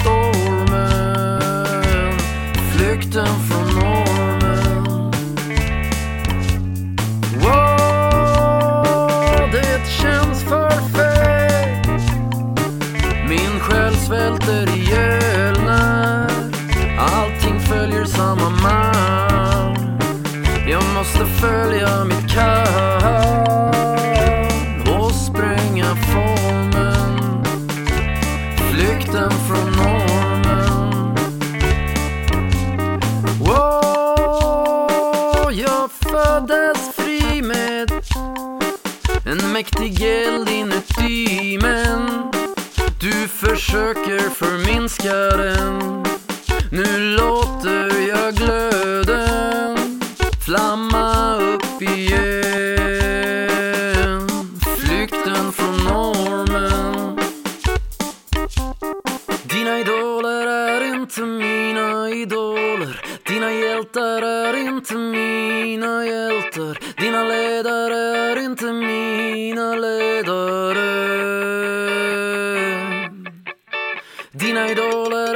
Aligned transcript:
stormen, 0.00 1.40
flykten 2.72 3.26
från 3.48 3.66
normen. 3.74 5.12
Wow, 7.40 9.50
det 9.52 9.80
känns 9.88 10.44
perfekt. 10.44 11.88
Min 13.28 13.60
själ 13.60 13.94
svälter 13.96 14.76
ihjäl 14.76 15.54
när 15.66 16.30
allting 16.98 17.60
följer 17.60 18.04
samma 18.04 18.50
mall. 18.50 19.78
Jag 20.68 20.82
måste 20.94 21.26
följa 21.26 22.04
mitt 22.04 22.23
Flykten 29.14 29.30
från 29.30 29.72
normen. 29.72 31.14
Wow, 33.40 35.52
jag 35.52 35.90
föddes 35.90 36.94
fri 36.96 37.42
med 37.42 37.92
en 39.26 39.52
mäktig 39.52 40.02
eld 40.02 40.48
inuti 40.48 41.58
men 41.62 42.30
du 43.00 43.28
försöker 43.28 44.30
förminska 44.30 45.14
den. 45.14 46.04
Nu 46.72 47.16
låter 47.16 48.08
jag 48.08 48.34
glöden 48.34 50.00
flamma 50.44 51.36
upp 51.36 51.82
igen. 51.82 52.28
Flykten 54.78 55.52
från 55.52 55.76
normen. 55.76 56.84
Dina 59.46 59.78
idoler 59.78 60.46
är 60.46 60.94
inte 60.94 61.20
mina 61.20 62.10
idoler. 62.10 63.00
Dina 63.26 63.52
hjältar 63.52 64.22
är 64.22 64.56
inte. 64.56 64.94
Dina 67.00 67.24
ledare 67.24 67.96
är 67.96 68.38
inte 68.38 68.64
mina 68.64 69.74
ledare. 69.74 70.94
Dina 74.32 74.68
idoler 74.68 75.34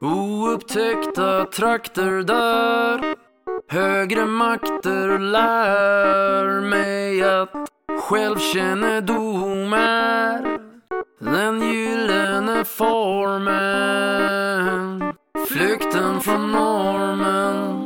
oupptäckta 0.00 1.44
trakter 1.44 2.22
där 2.22 3.14
högre 3.68 4.26
makter 4.26 5.18
lär 5.18 6.60
mig 6.60 7.22
att 7.22 7.50
självkännedom 8.00 9.72
är 9.72 10.58
den 11.18 11.62
gyllene 11.62 12.64
formen. 12.64 13.48
Flykten 15.48 16.20
från 16.20 16.52
normen. 16.52 17.77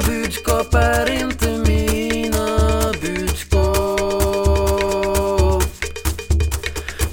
Dina 0.00 0.12
budskap 0.12 0.74
är 0.74 1.10
inte 1.22 1.48
mina 1.48 2.92
budskap. 3.02 3.62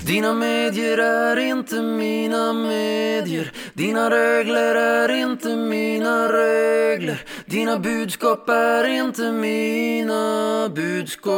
Dina 0.05 0.33
medier 0.33 0.97
är 0.97 1.37
inte 1.37 1.81
mina 1.81 2.53
medier. 2.53 3.51
Dina 3.73 4.09
regler 4.09 4.75
är 4.75 5.11
inte 5.11 5.55
mina 5.55 6.33
regler. 6.33 7.23
Dina 7.45 7.79
budskap 7.79 8.49
är 8.49 8.87
inte 8.87 9.31
mina 9.31 10.69
budskap. 10.75 11.37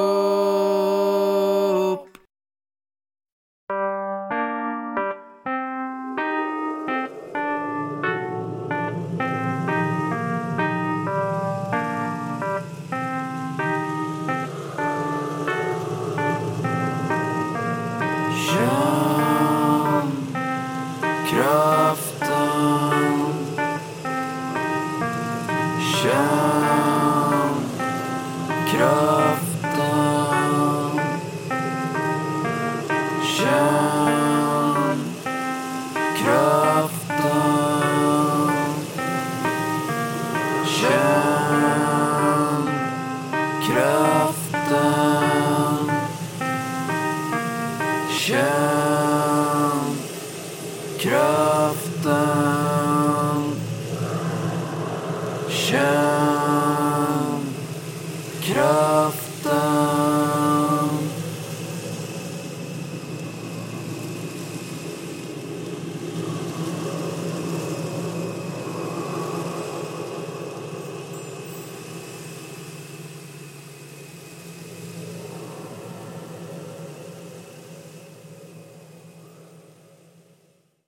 Shut 55.49 56.08